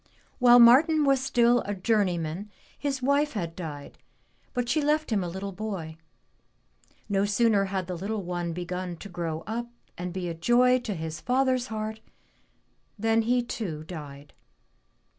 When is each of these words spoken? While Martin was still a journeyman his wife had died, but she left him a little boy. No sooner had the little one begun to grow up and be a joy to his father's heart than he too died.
While 0.39 0.57
Martin 0.57 1.05
was 1.05 1.21
still 1.21 1.61
a 1.63 1.75
journeyman 1.75 2.49
his 2.75 3.03
wife 3.03 3.33
had 3.33 3.55
died, 3.55 3.99
but 4.51 4.67
she 4.67 4.81
left 4.81 5.11
him 5.11 5.23
a 5.23 5.27
little 5.29 5.51
boy. 5.51 5.97
No 7.07 7.23
sooner 7.23 7.65
had 7.65 7.85
the 7.85 7.95
little 7.95 8.23
one 8.23 8.51
begun 8.51 8.97
to 8.97 9.09
grow 9.09 9.41
up 9.45 9.67
and 9.99 10.11
be 10.11 10.27
a 10.27 10.33
joy 10.33 10.79
to 10.79 10.95
his 10.95 11.21
father's 11.21 11.67
heart 11.67 11.99
than 12.97 13.21
he 13.21 13.43
too 13.43 13.83
died. 13.83 14.33